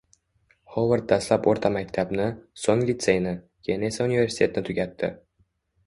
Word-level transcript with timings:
Hovard 0.75 1.05
dastlab 1.11 1.45
oʻrta 1.51 1.71
maktabni, 1.77 2.27
soʻng 2.65 2.83
litseyni, 2.91 3.37
keyin 3.69 3.87
esa 3.93 4.11
universitetni 4.13 4.69
tugatdi 4.73 5.17